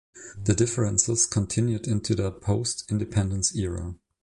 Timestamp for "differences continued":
0.55-1.85